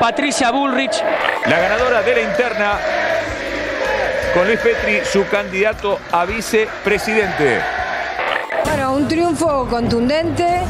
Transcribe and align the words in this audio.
Patricia 0.00 0.52
Bullrich. 0.52 1.02
La 1.46 1.58
ganadora 1.58 2.02
de 2.02 2.14
la 2.14 2.20
interna 2.20 2.78
con 4.32 4.46
Luis 4.46 4.60
Petri, 4.60 5.00
su 5.04 5.26
candidato 5.26 5.98
a 6.12 6.24
vicepresidente. 6.24 7.58
Bueno, 8.64 8.94
un 8.94 9.08
triunfo 9.08 9.66
contundente, 9.68 10.60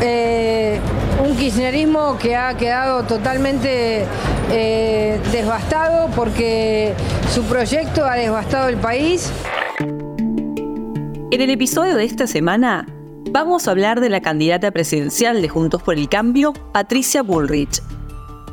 eh, 0.00 0.80
un 1.24 1.36
kirchnerismo 1.36 2.18
que 2.18 2.34
ha 2.34 2.56
quedado 2.56 3.04
totalmente 3.04 4.06
eh, 4.50 5.20
devastado 5.30 6.10
porque 6.16 6.94
su 7.32 7.44
proyecto 7.44 8.04
ha 8.04 8.16
devastado 8.16 8.68
el 8.68 8.76
país. 8.76 9.30
En 11.30 11.40
el 11.40 11.50
episodio 11.50 11.94
de 11.94 12.04
esta 12.04 12.26
semana 12.26 12.86
vamos 13.30 13.68
a 13.68 13.70
hablar 13.70 14.00
de 14.00 14.08
la 14.08 14.20
candidata 14.20 14.70
presidencial 14.72 15.42
de 15.42 15.48
Juntos 15.48 15.82
por 15.82 15.94
el 15.94 16.08
Cambio, 16.08 16.52
Patricia 16.72 17.22
Bullrich, 17.22 17.80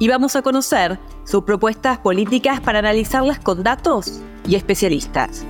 y 0.01 0.07
vamos 0.07 0.35
a 0.35 0.41
conocer 0.41 0.97
sus 1.25 1.43
propuestas 1.43 1.99
políticas 1.99 2.59
para 2.59 2.79
analizarlas 2.79 3.37
con 3.37 3.61
datos 3.61 4.19
y 4.47 4.55
especialistas. 4.55 5.45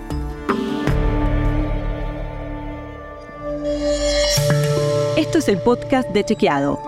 Esto 5.16 5.38
es 5.38 5.48
el 5.48 5.58
podcast 5.60 6.10
de 6.10 6.26
Chequeado, 6.26 6.82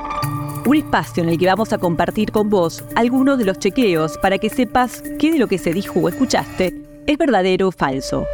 un 0.66 0.76
espacio 0.76 1.24
en 1.24 1.30
el 1.30 1.38
que 1.38 1.46
vamos 1.46 1.72
a 1.72 1.78
compartir 1.78 2.34
con 2.34 2.50
vos 2.50 2.84
algunos 2.96 3.38
de 3.38 3.46
los 3.46 3.58
chequeos 3.60 4.18
para 4.18 4.40
que 4.40 4.50
sepas 4.50 5.02
qué 5.18 5.32
de 5.32 5.40
lo 5.40 5.48
que 5.48 5.58
se 5.58 5.72
dijo 5.72 6.02
o 6.02 6.10
escuchaste 6.10 6.74
es 7.08 7.18
verdadero 7.18 7.70
o 7.70 7.72
falso. 7.72 8.26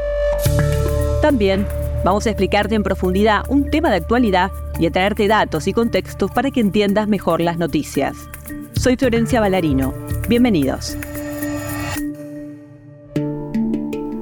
También 1.21 1.67
Vamos 2.03 2.25
a 2.25 2.29
explicarte 2.29 2.75
en 2.75 2.83
profundidad 2.83 3.43
un 3.49 3.69
tema 3.69 3.89
de 3.89 3.97
actualidad 3.97 4.51
y 4.79 4.85
a 4.85 4.91
traerte 4.91 5.27
datos 5.27 5.67
y 5.67 5.73
contextos 5.73 6.31
para 6.31 6.49
que 6.49 6.61
entiendas 6.61 7.09
mejor 7.09 7.41
las 7.41 7.57
noticias. 7.57 8.15
Soy 8.79 8.95
Florencia 8.95 9.41
Ballarino. 9.41 9.93
Bienvenidos. 10.29 10.95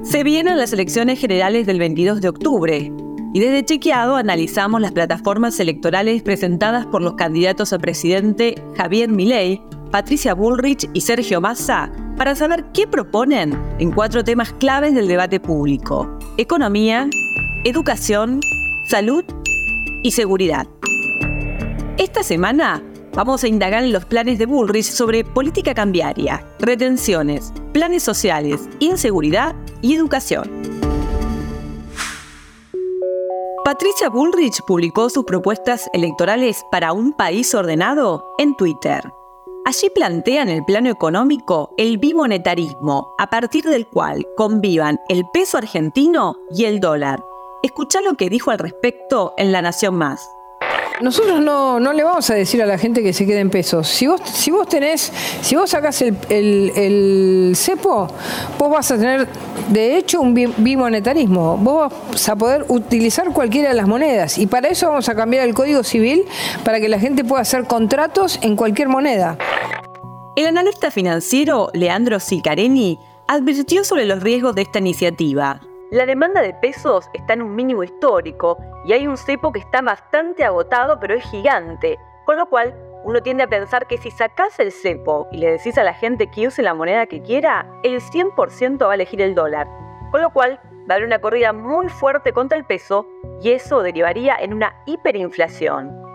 Se 0.02 0.24
vienen 0.24 0.58
las 0.58 0.72
elecciones 0.72 1.20
generales 1.20 1.64
del 1.64 1.78
22 1.78 2.20
de 2.20 2.28
octubre 2.28 2.92
y 3.32 3.38
desde 3.38 3.64
Chequeado 3.64 4.16
analizamos 4.16 4.80
las 4.80 4.90
plataformas 4.90 5.60
electorales 5.60 6.24
presentadas 6.24 6.86
por 6.86 7.02
los 7.02 7.14
candidatos 7.14 7.72
a 7.72 7.78
presidente 7.78 8.60
Javier 8.76 9.10
Milei, 9.10 9.62
Patricia 9.92 10.34
Bullrich 10.34 10.90
y 10.92 11.02
Sergio 11.02 11.40
Massa 11.40 11.92
para 12.16 12.34
saber 12.34 12.64
qué 12.74 12.88
proponen 12.88 13.56
en 13.78 13.92
cuatro 13.92 14.24
temas 14.24 14.52
claves 14.54 14.92
del 14.92 15.06
debate 15.06 15.38
público. 15.38 16.18
Economía, 16.36 17.08
educación, 17.62 18.40
salud 18.88 19.24
y 20.02 20.10
seguridad. 20.10 20.66
Esta 21.96 22.24
semana 22.24 22.82
vamos 23.18 23.42
a 23.42 23.48
indagar 23.48 23.82
en 23.82 23.92
los 23.92 24.04
planes 24.04 24.38
de 24.38 24.46
Bullrich 24.46 24.84
sobre 24.84 25.24
política 25.24 25.74
cambiaria, 25.74 26.46
retenciones, 26.60 27.52
planes 27.72 28.04
sociales, 28.04 28.68
inseguridad 28.78 29.56
y 29.82 29.96
educación. 29.96 30.48
Patricia 33.64 34.08
Bullrich 34.08 34.60
publicó 34.64 35.10
sus 35.10 35.24
propuestas 35.24 35.90
electorales 35.92 36.64
para 36.70 36.92
un 36.92 37.12
país 37.12 37.52
ordenado 37.56 38.24
en 38.38 38.54
Twitter. 38.54 39.12
Allí 39.64 39.90
plantea 39.90 40.42
en 40.42 40.50
el 40.50 40.64
plano 40.64 40.88
económico 40.88 41.74
el 41.76 41.98
bimonetarismo, 41.98 43.16
a 43.18 43.28
partir 43.28 43.64
del 43.64 43.88
cual 43.88 44.24
convivan 44.36 45.00
el 45.08 45.24
peso 45.32 45.58
argentino 45.58 46.36
y 46.54 46.66
el 46.66 46.78
dólar, 46.78 47.24
Escucha 47.60 48.00
lo 48.00 48.14
que 48.14 48.30
dijo 48.30 48.52
al 48.52 48.60
respecto 48.60 49.34
en 49.36 49.50
La 49.50 49.60
Nación 49.60 49.96
Más. 49.96 50.30
Nosotros 51.00 51.40
no, 51.40 51.78
no, 51.78 51.92
le 51.92 52.02
vamos 52.02 52.28
a 52.30 52.34
decir 52.34 52.60
a 52.60 52.66
la 52.66 52.76
gente 52.76 53.02
que 53.02 53.12
se 53.12 53.24
quede 53.24 53.38
en 53.38 53.50
pesos. 53.50 53.86
Si 53.86 54.06
vos, 54.06 54.20
si 54.24 54.50
vos 54.50 54.68
tenés, 54.68 55.12
si 55.42 55.54
vos 55.54 55.70
sacás 55.70 56.02
el, 56.02 56.16
el, 56.28 57.52
cepo, 57.54 58.08
vos 58.58 58.70
vas 58.70 58.90
a 58.90 58.98
tener 58.98 59.28
de 59.68 59.96
hecho 59.96 60.20
un 60.20 60.34
bimonetarismo. 60.34 61.56
Vos 61.56 61.92
vas 62.10 62.28
a 62.28 62.34
poder 62.34 62.64
utilizar 62.68 63.32
cualquiera 63.32 63.68
de 63.68 63.76
las 63.76 63.86
monedas. 63.86 64.38
Y 64.38 64.46
para 64.46 64.68
eso 64.68 64.88
vamos 64.88 65.08
a 65.08 65.14
cambiar 65.14 65.46
el 65.46 65.54
código 65.54 65.84
civil 65.84 66.24
para 66.64 66.80
que 66.80 66.88
la 66.88 66.98
gente 66.98 67.22
pueda 67.22 67.42
hacer 67.42 67.64
contratos 67.64 68.40
en 68.42 68.56
cualquier 68.56 68.88
moneda. 68.88 69.38
El 70.34 70.46
analista 70.46 70.90
financiero 70.90 71.70
Leandro 71.74 72.18
Sicareni 72.18 72.98
advirtió 73.28 73.84
sobre 73.84 74.04
los 74.04 74.20
riesgos 74.20 74.54
de 74.54 74.62
esta 74.62 74.80
iniciativa 74.80 75.60
la 75.90 76.04
demanda 76.04 76.42
de 76.42 76.52
pesos 76.52 77.08
está 77.14 77.32
en 77.32 77.40
un 77.40 77.54
mínimo 77.54 77.82
histórico 77.82 78.58
y 78.84 78.92
hay 78.92 79.06
un 79.06 79.16
cepo 79.16 79.52
que 79.52 79.60
está 79.60 79.80
bastante 79.80 80.44
agotado 80.44 81.00
pero 81.00 81.14
es 81.14 81.24
gigante, 81.24 81.98
con 82.26 82.36
lo 82.36 82.46
cual 82.46 82.74
uno 83.04 83.22
tiende 83.22 83.44
a 83.44 83.48
pensar 83.48 83.86
que 83.86 83.96
si 83.96 84.10
sacas 84.10 84.58
el 84.60 84.70
cepo 84.70 85.28
y 85.32 85.38
le 85.38 85.52
decís 85.52 85.78
a 85.78 85.84
la 85.84 85.94
gente 85.94 86.30
que 86.30 86.46
use 86.46 86.62
la 86.62 86.74
moneda 86.74 87.06
que 87.06 87.22
quiera, 87.22 87.66
el 87.84 88.00
100% 88.02 88.86
va 88.86 88.92
a 88.92 88.94
elegir 88.96 89.22
el 89.22 89.34
dólar, 89.34 89.66
con 90.10 90.20
lo 90.20 90.30
cual 90.30 90.60
va 90.88 90.94
a 90.94 90.96
haber 90.96 91.06
una 91.06 91.20
corrida 91.20 91.54
muy 91.54 91.88
fuerte 91.88 92.32
contra 92.32 92.58
el 92.58 92.64
peso 92.64 93.06
y 93.40 93.52
eso 93.52 93.82
derivaría 93.82 94.36
en 94.36 94.52
una 94.52 94.74
hiperinflación. 94.84 96.07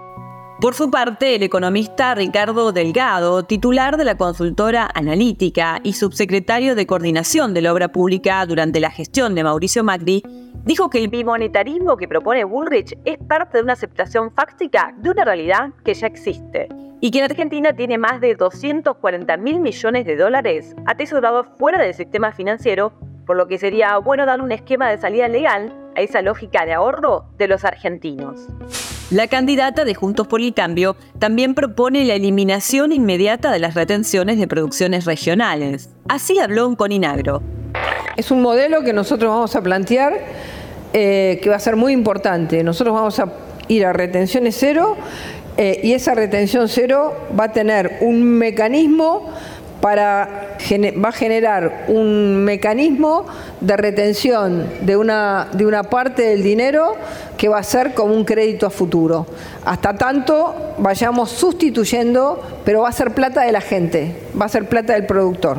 Por 0.64 0.76
su 0.76 0.90
parte, 0.90 1.36
el 1.36 1.44
economista 1.44 2.16
Ricardo 2.16 2.72
Delgado, 2.72 3.44
titular 3.44 3.98
de 3.98 4.06
la 4.06 4.16
consultora 4.16 4.90
analítica 4.96 5.82
y 5.84 5.92
subsecretario 5.92 6.74
de 6.74 6.88
coordinación 6.88 7.54
de 7.54 7.62
la 7.62 7.74
obra 7.74 7.90
pública 7.90 8.46
durante 8.46 8.80
la 8.80 8.90
gestión 8.90 9.36
de 9.36 9.44
Mauricio 9.44 9.84
Macri, 9.84 10.24
dijo 10.64 10.90
que 10.90 11.04
el 11.04 11.10
bimonetarismo 11.10 11.98
que 11.98 12.08
propone 12.08 12.46
Bullrich 12.46 12.98
es 13.04 13.18
parte 13.18 13.58
de 13.58 13.66
una 13.66 13.74
aceptación 13.74 14.32
fáctica 14.32 14.96
de 15.00 15.10
una 15.10 15.26
realidad 15.26 15.72
que 15.84 15.96
ya 15.96 16.08
existe 16.08 16.70
y 17.02 17.12
que 17.12 17.18
en 17.18 17.26
Argentina 17.26 17.74
tiene 17.74 17.98
más 17.98 18.22
de 18.22 18.36
240 18.36 19.36
mil 19.36 19.60
millones 19.60 20.06
de 20.06 20.16
dólares 20.16 20.78
atesorados 20.86 21.46
fuera 21.58 21.78
del 21.84 21.94
sistema 21.94 22.32
financiero, 22.32 22.94
por 23.26 23.36
lo 23.36 23.50
que 23.50 23.58
sería 23.58 23.98
bueno 23.98 24.26
dar 24.26 24.40
un 24.40 24.54
esquema 24.54 24.90
de 24.90 24.98
salida 24.98 25.28
legal 25.28 25.74
a 25.98 26.00
esa 26.00 26.22
lógica 26.22 26.66
de 26.66 26.72
ahorro 26.72 27.26
de 27.38 27.50
los 27.50 27.66
argentinos. 27.66 28.48
La 29.14 29.28
candidata 29.28 29.86
de 29.86 29.94
Juntos 29.94 30.26
por 30.26 30.42
el 30.42 30.56
Cambio 30.56 30.96
también 31.20 31.54
propone 31.54 32.04
la 32.04 32.16
eliminación 32.16 32.92
inmediata 32.92 33.52
de 33.52 33.60
las 33.60 33.76
retenciones 33.76 34.40
de 34.40 34.48
producciones 34.48 35.06
regionales. 35.06 35.92
Así 36.10 36.40
habló 36.40 36.68
un 36.68 36.76
Coninagro. 36.76 37.44
Es 38.18 38.32
un 38.32 38.42
modelo 38.42 38.84
que 38.84 38.92
nosotros 38.92 39.30
vamos 39.30 39.56
a 39.56 39.62
plantear 39.62 40.14
eh, 40.94 41.40
que 41.44 41.48
va 41.52 41.58
a 41.58 41.60
ser 41.60 41.76
muy 41.76 41.94
importante. 41.94 42.64
Nosotros 42.64 42.96
vamos 42.96 43.20
a 43.20 43.32
ir 43.68 43.86
a 43.86 43.94
retenciones 43.94 44.58
cero 44.60 44.98
eh, 45.58 45.80
y 45.84 45.94
esa 45.94 46.16
retención 46.16 46.68
cero 46.68 47.14
va 47.40 47.44
a 47.44 47.52
tener 47.52 48.00
un 48.02 48.24
mecanismo 48.24 49.32
para 49.84 50.56
va 51.04 51.10
a 51.10 51.12
generar 51.12 51.88
un 51.90 52.46
mecanismo 52.46 53.26
de 53.60 53.76
retención 53.76 54.66
de 54.80 54.96
una, 54.96 55.50
de 55.52 55.66
una 55.66 55.84
parte 55.84 56.22
del 56.22 56.42
dinero 56.42 56.96
que 57.38 57.50
va 57.50 57.58
a 57.58 57.64
ser 57.64 57.94
como 57.94 58.14
un 58.14 58.24
crédito 58.24 58.66
a 58.66 58.70
futuro. 58.70 59.28
Hasta 59.66 59.98
tanto 59.98 60.76
vayamos 60.78 61.32
sustituyendo, 61.32 62.42
pero 62.64 62.84
va 62.84 62.88
a 62.88 62.94
ser 62.94 63.14
plata 63.14 63.42
de 63.42 63.52
la 63.52 63.60
gente, 63.60 64.30
va 64.40 64.46
a 64.46 64.50
ser 64.50 64.70
plata 64.70 64.94
del 64.94 65.06
productor. 65.06 65.58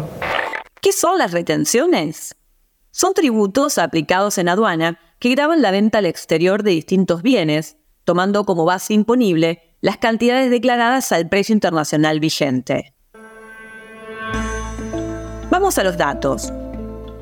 ¿Qué 0.81 0.93
son 0.93 1.19
las 1.19 1.33
retenciones? 1.33 2.35
Son 2.93 3.13
tributos 3.13 3.77
aplicados 3.77 4.39
en 4.39 4.49
aduana 4.49 4.99
que 5.19 5.33
graban 5.33 5.61
la 5.61 5.71
venta 5.71 5.99
al 5.99 6.07
exterior 6.07 6.63
de 6.63 6.71
distintos 6.71 7.21
bienes, 7.21 7.77
tomando 8.05 8.45
como 8.47 8.65
base 8.65 8.95
imponible 8.95 9.77
las 9.83 9.99
cantidades 9.99 10.51
declaradas 10.51 11.13
al 11.13 11.29
precio 11.29 11.53
internacional 11.53 12.21
vigente. 12.21 12.94
Vamos 15.65 15.79
a 15.79 15.85
los 15.85 15.97
datos. 15.97 16.53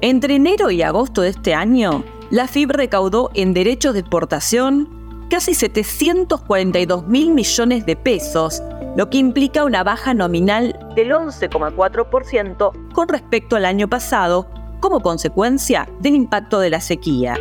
Entre 0.00 0.34
enero 0.34 0.72
y 0.72 0.82
agosto 0.82 1.20
de 1.22 1.28
este 1.28 1.54
año, 1.54 2.02
la 2.28 2.48
FIB 2.48 2.72
recaudó 2.72 3.30
en 3.34 3.54
derechos 3.54 3.94
de 3.94 4.00
exportación 4.00 5.28
casi 5.30 5.54
742 5.54 7.06
mil 7.06 7.30
millones 7.30 7.86
de 7.86 7.94
pesos, 7.94 8.60
lo 8.96 9.08
que 9.10 9.18
implica 9.18 9.62
una 9.62 9.84
baja 9.84 10.12
nominal 10.12 10.76
del 10.96 11.12
11,4% 11.12 12.92
con 12.92 13.06
respecto 13.06 13.54
al 13.54 13.64
año 13.64 13.86
pasado, 13.86 14.48
como 14.80 15.02
consecuencia 15.02 15.88
del 16.00 16.16
impacto 16.16 16.58
de 16.58 16.70
la 16.70 16.80
sequía. 16.80 17.38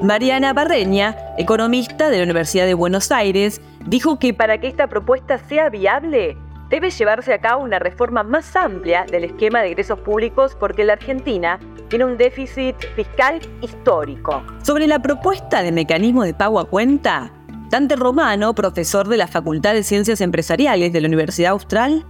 Mariana 0.00 0.54
Barreña, 0.54 1.18
economista 1.36 2.08
de 2.08 2.16
la 2.16 2.24
Universidad 2.24 2.64
de 2.64 2.72
Buenos 2.72 3.12
Aires, 3.12 3.60
dijo 3.84 4.18
que 4.18 4.32
para 4.32 4.58
que 4.58 4.68
esta 4.68 4.86
propuesta 4.86 5.36
sea 5.36 5.68
viable, 5.68 6.38
debe 6.70 6.90
llevarse 6.90 7.32
a 7.32 7.40
cabo 7.40 7.62
una 7.62 7.78
reforma 7.78 8.22
más 8.22 8.54
amplia 8.56 9.04
del 9.10 9.24
esquema 9.24 9.60
de 9.62 9.70
ingresos 9.70 9.98
públicos 10.00 10.56
porque 10.58 10.84
la 10.84 10.94
Argentina 10.94 11.58
tiene 11.88 12.04
un 12.04 12.16
déficit 12.16 12.76
fiscal 12.94 13.40
histórico. 13.62 14.42
Sobre 14.62 14.86
la 14.86 15.00
propuesta 15.00 15.62
de 15.62 15.72
mecanismo 15.72 16.24
de 16.24 16.34
pago 16.34 16.60
a 16.60 16.68
cuenta, 16.68 17.32
Dante 17.70 17.96
Romano, 17.96 18.54
profesor 18.54 19.08
de 19.08 19.16
la 19.16 19.26
Facultad 19.26 19.74
de 19.74 19.82
Ciencias 19.82 20.20
Empresariales 20.20 20.92
de 20.92 21.00
la 21.00 21.08
Universidad 21.08 21.52
Austral, 21.52 22.04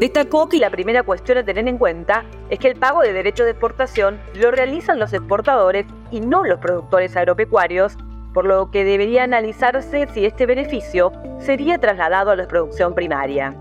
destacó 0.00 0.48
que 0.48 0.58
la 0.58 0.70
primera 0.70 1.02
cuestión 1.02 1.38
a 1.38 1.44
tener 1.44 1.66
en 1.68 1.78
cuenta 1.78 2.24
es 2.50 2.58
que 2.58 2.68
el 2.68 2.76
pago 2.76 3.02
de 3.02 3.12
derechos 3.12 3.44
de 3.44 3.52
exportación 3.52 4.18
lo 4.34 4.50
realizan 4.50 4.98
los 4.98 5.12
exportadores 5.12 5.86
y 6.10 6.20
no 6.20 6.44
los 6.44 6.58
productores 6.58 7.16
agropecuarios, 7.16 7.96
por 8.32 8.44
lo 8.44 8.70
que 8.70 8.84
debería 8.84 9.22
analizarse 9.22 10.08
si 10.12 10.24
este 10.24 10.46
beneficio 10.46 11.12
sería 11.38 11.78
trasladado 11.78 12.32
a 12.32 12.36
la 12.36 12.48
producción 12.48 12.94
primaria. 12.94 13.54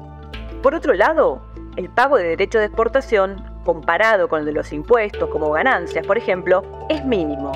Por 0.64 0.76
otro 0.76 0.94
lado, 0.94 1.42
el 1.76 1.90
pago 1.90 2.18
de 2.18 2.24
derechos 2.24 2.62
de 2.62 2.68
exportación, 2.68 3.44
comparado 3.66 4.30
con 4.30 4.40
el 4.40 4.46
de 4.46 4.54
los 4.54 4.72
impuestos 4.72 5.30
como 5.30 5.52
ganancias, 5.52 6.08
por 6.08 6.18
ejemplo, 6.18 6.64
es 6.88 7.04
mínimo. 7.04 7.52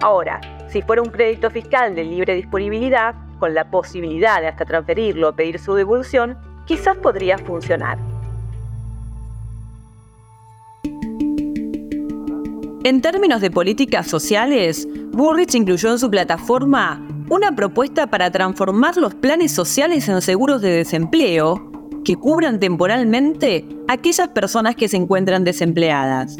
Ahora, 0.00 0.40
si 0.68 0.80
fuera 0.80 1.02
un 1.02 1.08
crédito 1.08 1.50
fiscal 1.50 1.96
de 1.96 2.04
libre 2.04 2.36
disponibilidad, 2.36 3.16
con 3.40 3.52
la 3.52 3.68
posibilidad 3.68 4.40
de 4.40 4.46
hasta 4.46 4.64
transferirlo 4.64 5.30
o 5.30 5.32
pedir 5.32 5.58
su 5.58 5.74
devolución, 5.74 6.38
quizás 6.64 6.96
podría 6.98 7.36
funcionar. 7.36 7.98
En 12.84 13.02
términos 13.02 13.40
de 13.40 13.50
políticas 13.50 14.06
sociales, 14.06 14.86
Bullrich 15.10 15.56
incluyó 15.56 15.90
en 15.90 15.98
su 15.98 16.08
plataforma 16.08 17.04
una 17.28 17.56
propuesta 17.56 18.06
para 18.06 18.30
transformar 18.30 18.96
los 18.98 19.16
planes 19.16 19.50
sociales 19.50 20.08
en 20.08 20.22
seguros 20.22 20.62
de 20.62 20.70
desempleo 20.70 21.71
que 22.04 22.16
cubran 22.16 22.58
temporalmente 22.58 23.64
a 23.88 23.94
aquellas 23.94 24.28
personas 24.28 24.76
que 24.76 24.88
se 24.88 24.96
encuentran 24.96 25.44
desempleadas. 25.44 26.36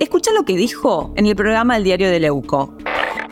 Escucha 0.00 0.32
lo 0.32 0.44
que 0.44 0.56
dijo 0.56 1.12
en 1.16 1.26
el 1.26 1.36
programa 1.36 1.76
El 1.76 1.84
Diario 1.84 2.10
de 2.10 2.20
Leuco. 2.20 2.74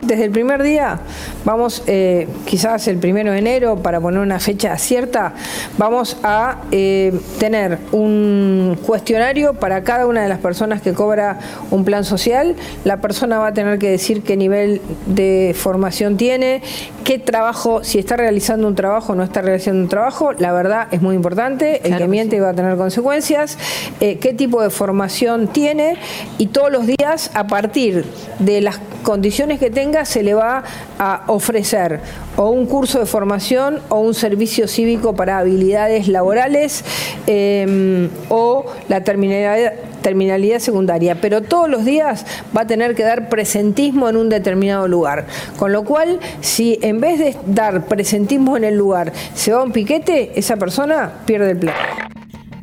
Desde 0.03 0.25
el 0.25 0.31
primer 0.31 0.61
día, 0.63 0.99
vamos, 1.45 1.81
eh, 1.87 2.27
quizás 2.45 2.89
el 2.89 2.97
primero 2.97 3.31
de 3.31 3.39
enero, 3.39 3.77
para 3.77 4.01
poner 4.01 4.19
una 4.19 4.37
fecha 4.37 4.77
cierta, 4.77 5.33
vamos 5.77 6.17
a 6.23 6.57
eh, 6.71 7.17
tener 7.39 7.77
un 7.93 8.77
cuestionario 8.85 9.53
para 9.53 9.85
cada 9.85 10.05
una 10.05 10.21
de 10.21 10.27
las 10.27 10.39
personas 10.39 10.81
que 10.81 10.91
cobra 10.91 11.39
un 11.71 11.85
plan 11.85 12.03
social. 12.03 12.57
La 12.83 12.99
persona 12.99 13.39
va 13.39 13.47
a 13.47 13.53
tener 13.53 13.79
que 13.79 13.91
decir 13.91 14.23
qué 14.23 14.35
nivel 14.35 14.81
de 15.05 15.55
formación 15.57 16.17
tiene, 16.17 16.61
qué 17.05 17.17
trabajo, 17.17 17.81
si 17.85 17.97
está 17.97 18.17
realizando 18.17 18.67
un 18.67 18.75
trabajo 18.75 19.13
o 19.13 19.15
no 19.15 19.23
está 19.23 19.41
realizando 19.41 19.83
un 19.83 19.89
trabajo. 19.89 20.33
La 20.33 20.51
verdad 20.51 20.89
es 20.91 21.01
muy 21.01 21.15
importante, 21.15 21.79
el 21.87 21.97
que 21.97 22.07
miente 22.09 22.41
va 22.41 22.49
a 22.49 22.53
tener 22.53 22.75
consecuencias, 22.75 23.57
eh, 24.01 24.17
qué 24.17 24.33
tipo 24.33 24.61
de 24.61 24.69
formación 24.69 25.47
tiene 25.47 25.95
y 26.37 26.47
todos 26.47 26.71
los 26.71 26.85
días 26.85 27.31
a 27.33 27.47
partir 27.47 28.03
de 28.39 28.59
las 28.59 28.79
condiciones 29.03 29.59
que 29.59 29.69
tenga 29.69 29.92
se 30.05 30.23
le 30.23 30.33
va 30.33 30.63
a 30.99 31.23
ofrecer 31.27 32.01
o 32.35 32.49
un 32.49 32.65
curso 32.65 32.99
de 32.99 33.05
formación 33.05 33.79
o 33.89 33.99
un 33.99 34.13
servicio 34.13 34.67
cívico 34.67 35.15
para 35.15 35.37
habilidades 35.37 36.07
laborales 36.07 36.83
em, 37.27 38.09
o 38.29 38.65
la 38.89 39.03
terminalidad, 39.03 40.59
secundaria, 40.59 41.15
pero 41.21 41.41
todos 41.41 41.69
los 41.69 41.85
días 41.85 42.25
va 42.55 42.61
a 42.61 42.67
tener 42.67 42.95
que 42.95 43.03
dar 43.03 43.29
presentismo 43.29 44.09
en 44.09 44.17
un 44.17 44.29
determinado 44.29 44.87
lugar. 44.87 45.25
Con 45.57 45.71
lo 45.71 45.83
cual, 45.83 46.19
si 46.41 46.79
en 46.81 46.99
vez 46.99 47.19
de 47.19 47.37
dar 47.45 47.85
presentismo 47.85 48.57
en 48.57 48.63
el 48.63 48.75
lugar 48.75 49.13
se 49.33 49.53
va 49.53 49.61
a 49.61 49.63
un 49.63 49.71
piquete, 49.71 50.31
esa 50.35 50.57
persona 50.57 51.11
pierde 51.25 51.51
el 51.51 51.57
plan. 51.57 51.92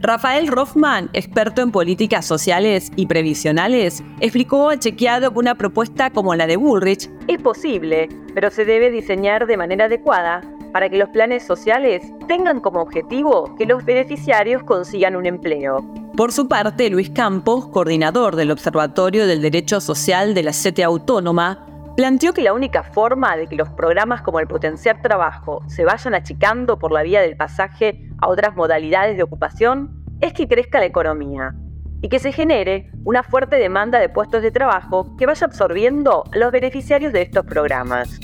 Rafael 0.02 0.48
Rothman, 0.48 1.10
experto 1.12 1.60
en 1.60 1.72
políticas 1.72 2.24
sociales 2.24 2.90
y 2.96 3.04
previsionales, 3.04 4.02
explicó 4.20 4.70
a 4.70 4.78
Chequeado 4.78 5.30
que 5.30 5.38
una 5.38 5.56
propuesta 5.56 6.08
como 6.08 6.34
la 6.34 6.46
de 6.46 6.56
Bullrich 6.56 7.10
es 7.28 7.42
posible, 7.42 8.08
pero 8.34 8.50
se 8.50 8.64
debe 8.64 8.90
diseñar 8.90 9.46
de 9.46 9.58
manera 9.58 9.84
adecuada 9.84 10.40
para 10.72 10.88
que 10.88 10.96
los 10.96 11.10
planes 11.10 11.42
sociales 11.42 12.02
tengan 12.28 12.60
como 12.60 12.80
objetivo 12.80 13.54
que 13.56 13.66
los 13.66 13.84
beneficiarios 13.84 14.62
consigan 14.62 15.16
un 15.16 15.26
empleo. 15.26 15.84
Por 16.16 16.32
su 16.32 16.48
parte, 16.48 16.88
Luis 16.88 17.10
Campos, 17.10 17.68
coordinador 17.68 18.36
del 18.36 18.52
Observatorio 18.52 19.26
del 19.26 19.42
Derecho 19.42 19.82
Social 19.82 20.32
de 20.32 20.44
la 20.44 20.54
CETE 20.54 20.82
Autónoma, 20.82 21.66
planteó 21.96 22.32
que 22.32 22.42
la 22.42 22.52
única 22.52 22.82
forma 22.82 23.36
de 23.36 23.46
que 23.46 23.56
los 23.56 23.68
programas 23.70 24.22
como 24.22 24.40
el 24.40 24.46
Potenciar 24.46 25.02
Trabajo 25.02 25.62
se 25.66 25.84
vayan 25.84 26.14
achicando 26.14 26.78
por 26.78 26.92
la 26.92 27.02
vía 27.02 27.20
del 27.20 27.36
pasaje 27.36 28.08
a 28.18 28.28
otras 28.28 28.54
modalidades 28.56 29.16
de 29.16 29.22
ocupación 29.22 30.04
es 30.20 30.32
que 30.32 30.48
crezca 30.48 30.78
la 30.78 30.86
economía 30.86 31.54
y 32.02 32.08
que 32.08 32.18
se 32.18 32.32
genere 32.32 32.90
una 33.04 33.22
fuerte 33.22 33.56
demanda 33.56 33.98
de 33.98 34.08
puestos 34.08 34.42
de 34.42 34.50
trabajo 34.50 35.16
que 35.16 35.26
vaya 35.26 35.46
absorbiendo 35.46 36.24
a 36.32 36.38
los 36.38 36.52
beneficiarios 36.52 37.12
de 37.12 37.22
estos 37.22 37.44
programas. 37.44 38.18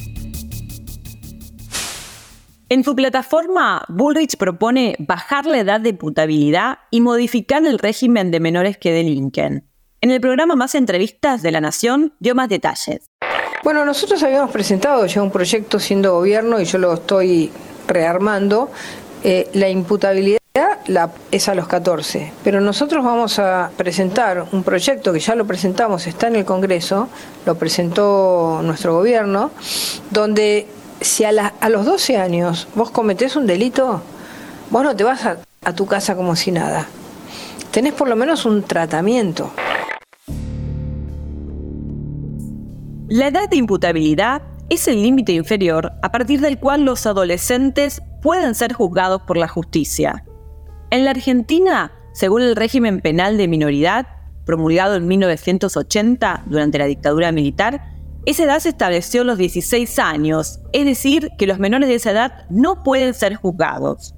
En 2.69 2.83
su 2.83 2.97
plataforma, 2.97 3.85
Bullrich 3.89 4.37
propone 4.37 4.97
bajar 4.99 5.47
la 5.47 5.59
edad 5.59 5.81
de 5.81 5.95
putabilidad 5.95 6.79
y 6.91 7.01
modificar 7.01 7.65
el 7.65 7.79
régimen 7.79 8.33
de 8.33 8.41
menores 8.41 8.77
que 8.77 8.93
delinquen. 8.93 9.69
En 10.01 10.11
el 10.11 10.21
programa 10.21 10.57
Más 10.57 10.75
Entrevistas 10.75 11.43
de 11.43 11.53
la 11.53 11.61
Nación 11.61 12.15
dio 12.19 12.35
más 12.35 12.49
detalles. 12.49 13.07
Bueno, 13.63 13.85
nosotros 13.85 14.23
habíamos 14.23 14.51
presentado 14.51 15.07
ya 15.07 15.23
un 15.23 15.31
proyecto 15.31 15.81
siendo 15.81 16.15
gobierno 16.15 16.61
y 16.61 16.65
yo 16.65 16.79
lo 16.79 16.95
estoy 16.95 17.51
rearmando. 17.87 18.71
Eh, 19.25 19.49
la 19.55 19.69
imputabilidad 19.69 20.39
la, 20.87 21.11
es 21.31 21.49
a 21.49 21.55
los 21.55 21.67
14, 21.67 22.33
pero 22.45 22.61
nosotros 22.61 23.05
vamos 23.05 23.39
a 23.39 23.71
presentar 23.77 24.47
un 24.53 24.63
proyecto 24.63 25.13
que 25.13 25.21
ya 25.21 25.35
lo 25.35 25.47
presentamos, 25.47 26.07
está 26.07 26.29
en 26.29 26.37
el 26.37 26.45
Congreso, 26.45 27.09
lo 27.45 27.57
presentó 27.57 28.61
nuestro 28.63 28.95
gobierno, 28.95 29.51
donde 30.11 30.69
si 31.01 31.25
a, 31.25 31.55
a 31.61 31.69
los 31.69 31.85
12 31.85 32.17
años 32.19 32.69
vos 32.75 32.91
cometés 32.91 33.37
un 33.37 33.47
delito, 33.47 34.03
vos 34.71 34.85
no 34.85 34.95
te 34.95 35.03
vas 35.03 35.27
a 35.27 35.73
tu 35.75 35.87
casa 35.87 36.15
como 36.15 36.37
si 36.37 36.53
nada. 36.53 36.87
Tenés 37.73 37.95
por 37.95 38.09
lo 38.09 38.17
menos 38.17 38.47
un 38.47 38.63
tratamiento. 38.63 39.51
La 43.09 43.29
edad 43.29 43.49
de 43.49 43.57
imputabilidad 43.57 44.43
es 44.69 44.89
el 44.89 45.01
límite 45.01 45.31
inferior 45.31 45.93
a 46.03 46.11
partir 46.11 46.41
del 46.41 46.59
cual 46.59 46.85
los 46.85 47.07
adolescentes 47.07 48.03
pueden 48.21 48.57
ser 48.57 48.73
juzgados 48.73 49.23
por 49.23 49.37
la 49.37 49.47
justicia. 49.47 50.25
En 50.91 51.05
la 51.05 51.13
Argentina, 51.13 51.93
según 52.13 52.43
el 52.43 52.57
régimen 52.57 53.01
penal 53.01 53.37
de 53.37 53.47
minoridad, 53.47 54.09
promulgado 54.45 54.97
en 54.97 55.07
1980 55.07 56.47
durante 56.47 56.79
la 56.79 56.87
dictadura 56.87 57.31
militar, 57.31 57.93
esa 58.25 58.43
edad 58.43 58.59
se 58.59 58.71
estableció 58.71 59.23
los 59.23 59.39
16 59.39 60.01
años, 60.01 60.59
es 60.73 60.85
decir, 60.85 61.31
que 61.39 61.47
los 61.47 61.61
menores 61.61 61.89
de 61.89 61.95
esa 61.95 62.11
edad 62.11 62.45
no 62.51 62.83
pueden 62.83 63.15
ser 63.15 63.37
juzgados. 63.37 64.17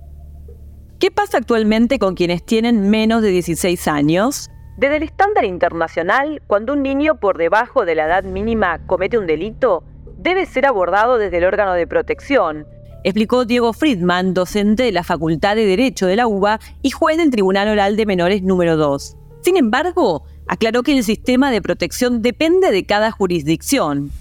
¿Qué 0.99 1.11
pasa 1.11 1.37
actualmente 1.37 1.99
con 1.99 2.15
quienes 2.15 2.43
tienen 2.43 2.89
menos 2.89 3.21
de 3.21 3.29
16 3.29 3.87
años? 3.87 4.49
Desde 4.79 4.99
el 4.99 5.03
estándar 5.03 5.45
internacional, 5.45 6.41
cuando 6.47 6.73
un 6.73 6.85
niño 6.85 7.17
por 7.17 7.37
debajo 7.37 7.85
de 7.85 7.97
la 7.97 8.07
edad 8.07 8.23
mínima 8.23 8.79
comete 8.87 9.19
un 9.19 9.27
delito, 9.27 9.83
debe 10.19 10.47
ser 10.47 10.67
abordado 10.67 11.19
desde 11.19 11.39
el 11.39 11.47
órgano 11.47 11.73
de 11.73 11.89
protección, 11.89 12.65
explicó 13.03 13.45
Diego 13.45 13.73
Friedman, 13.73 14.35
docente 14.35 14.85
de 14.85 14.93
la 14.93 15.03
Facultad 15.03 15.57
de 15.57 15.67
Derecho 15.67 16.07
de 16.07 16.15
la 16.15 16.29
UBA 16.29 16.61
y 16.81 16.91
juez 16.91 17.17
del 17.17 17.33
Tribunal 17.33 17.67
Oral 17.67 17.97
de 17.97 18.07
Menores 18.07 18.45
número 18.45 18.77
2. 18.77 19.17
Sin 19.41 19.57
embargo, 19.57 20.23
aclaró 20.47 20.85
que 20.85 20.97
el 20.97 21.03
sistema 21.03 21.51
de 21.51 21.61
protección 21.61 22.23
depende 22.23 22.71
de 22.71 22.87
cada 22.87 23.11
jurisdicción. 23.11 24.13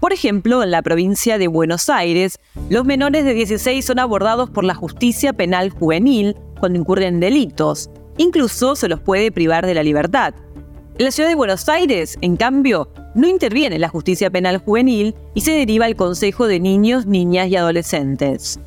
Por 0.00 0.12
ejemplo, 0.12 0.62
en 0.62 0.70
la 0.70 0.82
provincia 0.82 1.38
de 1.38 1.48
Buenos 1.48 1.88
Aires, 1.88 2.38
los 2.68 2.84
menores 2.84 3.24
de 3.24 3.32
16 3.32 3.82
son 3.82 3.98
abordados 3.98 4.50
por 4.50 4.64
la 4.64 4.74
justicia 4.74 5.32
penal 5.32 5.70
juvenil 5.70 6.36
cuando 6.60 6.78
incurren 6.78 7.20
delitos, 7.20 7.88
Incluso 8.16 8.76
se 8.76 8.88
los 8.88 9.00
puede 9.00 9.32
privar 9.32 9.66
de 9.66 9.74
la 9.74 9.82
libertad. 9.82 10.34
La 10.98 11.10
ciudad 11.10 11.28
de 11.28 11.34
Buenos 11.34 11.68
Aires, 11.68 12.16
en 12.20 12.36
cambio, 12.36 12.88
no 13.14 13.26
interviene 13.26 13.78
la 13.78 13.88
justicia 13.88 14.30
penal 14.30 14.58
juvenil 14.58 15.14
y 15.34 15.40
se 15.40 15.52
deriva 15.52 15.86
al 15.86 15.96
Consejo 15.96 16.46
de 16.46 16.60
Niños, 16.60 17.06
Niñas 17.06 17.48
y 17.48 17.56
Adolescentes. 17.56 18.60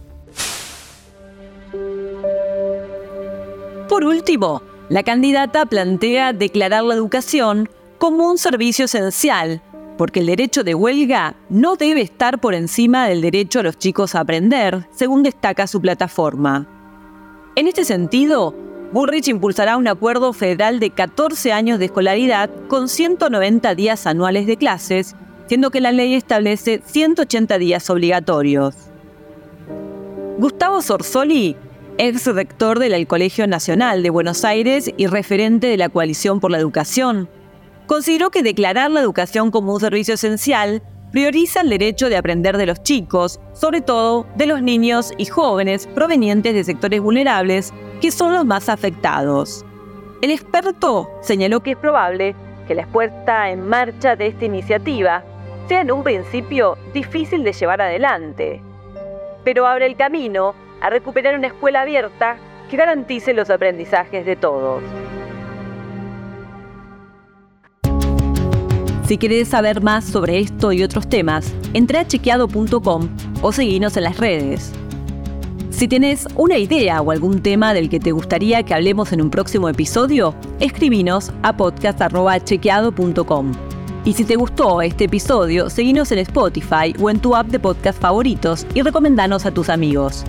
Por 3.88 4.04
último, 4.04 4.62
la 4.90 5.04
candidata 5.04 5.66
plantea 5.66 6.34
declarar 6.34 6.84
la 6.84 6.96
educación 6.96 7.70
como 7.98 8.30
un 8.30 8.38
servicio 8.38 8.86
esencial, 8.86 9.62
porque 9.98 10.20
el 10.20 10.28
derecho 10.28 10.64
de 10.64 10.76
huelga 10.76 11.36
no 11.50 11.78
debe 11.78 12.02
estar 12.02 12.40
por 12.40 12.54
encima 12.54 13.08
del 13.08 13.22
derecho 13.22 13.62
a 13.62 13.64
los 13.64 13.78
chicos 13.78 14.16
a 14.16 14.20
aprender, 14.20 14.88
según 14.94 15.24
destaca 15.24 15.66
su 15.66 15.82
plataforma. 15.82 16.68
En 17.56 17.68
este 17.68 17.86
sentido, 17.86 18.54
Bullrich 18.92 19.28
impulsará 19.28 19.76
un 19.76 19.88
acuerdo 19.88 20.32
federal 20.32 20.80
de 20.80 20.92
14 20.92 21.52
años 21.52 21.78
de 21.78 21.86
escolaridad 21.86 22.50
con 22.70 22.88
190 22.88 23.76
días 23.76 24.08
anuales 24.08 24.48
de 24.48 24.56
clases, 24.56 25.16
siendo 25.48 25.72
que 25.72 25.82
la 25.82 25.92
ley 25.92 26.14
establece 26.14 26.82
180 26.86 27.58
días 27.58 27.90
obligatorios. 27.90 28.76
Gustavo 30.38 30.82
Sorsoli, 30.82 31.58
ex 31.98 32.28
rector 32.28 32.80
del 32.80 33.08
Colegio 33.08 33.46
Nacional 33.46 34.04
de 34.04 34.10
Buenos 34.10 34.46
Aires 34.46 34.92
y 34.96 35.08
referente 35.08 35.68
de 35.68 35.78
la 35.78 35.90
Coalición 35.90 36.40
por 36.40 36.52
la 36.52 36.60
Educación, 36.60 37.28
consideró 37.88 38.30
que 38.30 38.44
declarar 38.44 38.92
la 38.92 39.02
educación 39.02 39.52
como 39.52 39.74
un 39.74 39.82
servicio 39.82 40.14
esencial 40.14 40.82
prioriza 41.12 41.62
el 41.62 41.70
derecho 41.70 42.10
de 42.10 42.18
aprender 42.18 42.58
de 42.58 42.68
los 42.68 42.84
chicos, 42.84 43.40
sobre 43.54 43.82
todo 43.82 44.28
de 44.36 44.46
los 44.46 44.62
niños 44.62 45.12
y 45.18 45.26
jóvenes 45.26 45.88
provenientes 45.88 46.54
de 46.54 46.64
sectores 46.64 47.02
vulnerables 47.02 47.74
que 48.02 48.12
son 48.12 48.34
los 48.34 48.46
más 48.46 48.70
afectados. 48.70 49.66
El 50.22 50.32
experto 50.32 51.10
señaló 51.22 51.62
que 51.62 51.72
es 51.72 51.78
probable 51.78 52.36
que 52.68 52.76
la 52.76 52.88
puesta 52.88 53.50
en 53.50 53.68
marcha 53.68 54.16
de 54.16 54.28
esta 54.28 54.46
iniciativa 54.46 55.24
sea 55.68 55.82
en 55.82 55.92
un 55.92 56.04
principio 56.04 56.78
difícil 56.94 57.44
de 57.44 57.54
llevar 57.54 57.82
adelante, 57.82 58.62
pero 59.44 59.68
abre 59.68 59.86
el 59.86 59.96
camino 59.96 60.56
a 60.82 60.90
recuperar 60.90 61.38
una 61.38 61.48
escuela 61.48 61.82
abierta 61.82 62.38
que 62.70 62.78
garantice 62.78 63.34
los 63.34 63.50
aprendizajes 63.50 64.26
de 64.26 64.36
todos. 64.36 64.84
Si 69.08 69.18
querés 69.18 69.48
saber 69.48 69.82
más 69.82 70.04
sobre 70.04 70.40
esto 70.40 70.74
y 70.74 70.84
otros 70.84 71.08
temas, 71.08 71.54
entra 71.74 72.02
a 72.02 72.08
chequeado.com 72.08 73.10
o 73.42 73.52
seguinos 73.54 73.96
en 73.96 74.04
las 74.04 74.18
redes. 74.18 74.74
Si 75.78 75.88
tenés 75.88 76.28
una 76.36 76.58
idea 76.58 77.02
o 77.04 77.12
algún 77.12 77.44
tema 77.44 77.72
del 77.72 77.88
que 77.88 78.00
te 78.00 78.12
gustaría 78.12 78.64
que 78.64 78.74
hablemos 78.74 79.14
en 79.14 79.22
un 79.22 79.30
próximo 79.30 79.70
episodio, 79.70 80.34
escribinos 80.60 81.32
a 81.44 81.56
podcast.chequeado.com. 81.56 83.52
Y 84.04 84.14
si 84.14 84.26
te 84.26 84.38
gustó 84.38 84.82
este 84.82 85.04
episodio, 85.04 85.70
seguinos 85.70 86.12
en 86.12 86.18
Spotify 86.18 86.96
o 87.00 87.12
en 87.12 87.20
tu 87.20 87.36
app 87.36 87.46
de 87.50 87.60
podcast 87.60 88.02
favoritos 88.02 88.66
y 88.74 88.82
recomendanos 88.82 89.46
a 89.46 89.52
tus 89.52 89.70
amigos. 89.70 90.24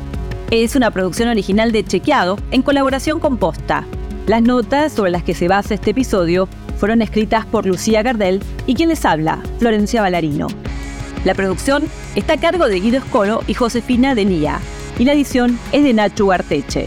Es 0.51 0.77
una 0.77 0.91
producción 0.91 1.31
original 1.31 1.73
de 1.73 1.83
Chequeado 1.83 2.37
en 2.51 2.61
colaboración 2.61 3.19
con 3.19 3.39
Posta. 3.39 3.87
Las 4.27 4.43
notas 4.43 4.93
sobre 4.93 5.13
las 5.13 5.23
que 5.23 5.33
se 5.33 5.49
basa 5.49 5.73
este 5.73 5.93
episodio 5.93 6.47
fueron 6.77 7.01
escritas 7.01 7.47
por 7.47 7.65
Lucía 7.65 8.03
Gardel 8.03 8.43
y 8.67 8.75
quien 8.75 8.91
les 8.91 9.03
habla, 9.07 9.43
Florencia 9.61 10.03
Ballarino. 10.03 10.49
La 11.25 11.33
producción 11.33 11.85
está 12.17 12.35
a 12.35 12.39
cargo 12.39 12.69
de 12.69 12.81
Guido 12.81 12.99
Escolo 12.99 13.43
y 13.47 13.55
Josefina 13.55 14.15
Denía 14.15 14.61
y 14.99 15.05
la 15.05 15.13
edición 15.13 15.59
es 15.73 15.85
de 15.85 15.93
Nacho 15.93 16.31
Arteche. 16.33 16.87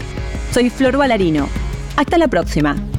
Soy 0.52 0.70
Flor 0.70 0.96
Valarino. 0.96 1.48
Hasta 1.96 2.18
la 2.18 2.28
próxima. 2.28 2.91